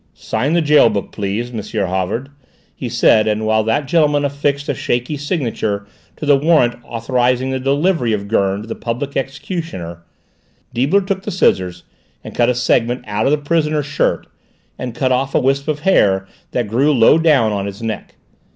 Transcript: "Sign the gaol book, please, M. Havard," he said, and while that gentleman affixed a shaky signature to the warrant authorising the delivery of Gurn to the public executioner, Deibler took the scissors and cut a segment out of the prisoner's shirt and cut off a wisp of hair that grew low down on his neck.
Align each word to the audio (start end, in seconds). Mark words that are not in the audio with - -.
"Sign 0.15 0.53
the 0.53 0.63
gaol 0.63 0.89
book, 0.89 1.11
please, 1.11 1.51
M. 1.53 1.59
Havard," 1.61 2.29
he 2.75 2.89
said, 2.89 3.27
and 3.27 3.45
while 3.45 3.63
that 3.63 3.85
gentleman 3.87 4.25
affixed 4.25 4.67
a 4.67 4.73
shaky 4.73 5.15
signature 5.15 5.85
to 6.15 6.25
the 6.25 6.35
warrant 6.35 6.77
authorising 6.83 7.51
the 7.51 7.59
delivery 7.59 8.11
of 8.11 8.27
Gurn 8.27 8.63
to 8.63 8.67
the 8.67 8.73
public 8.73 9.15
executioner, 9.15 10.01
Deibler 10.73 11.01
took 11.01 11.21
the 11.21 11.29
scissors 11.29 11.83
and 12.23 12.33
cut 12.33 12.49
a 12.49 12.55
segment 12.55 13.03
out 13.05 13.27
of 13.27 13.31
the 13.31 13.37
prisoner's 13.37 13.85
shirt 13.85 14.25
and 14.79 14.95
cut 14.95 15.11
off 15.11 15.35
a 15.35 15.39
wisp 15.39 15.67
of 15.67 15.81
hair 15.81 16.27
that 16.49 16.67
grew 16.67 16.91
low 16.91 17.19
down 17.19 17.51
on 17.51 17.67
his 17.67 17.83
neck. 17.83 18.15